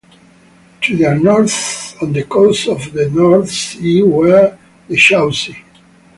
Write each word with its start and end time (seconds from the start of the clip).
To 0.81 0.97
their 0.97 1.19
north, 1.19 1.95
on 2.01 2.11
the 2.13 2.23
coast 2.23 2.67
of 2.67 2.91
the 2.91 3.07
North 3.11 3.51
Sea, 3.51 4.01
were 4.01 4.57
the 4.87 4.95
Chauci. 4.95 5.55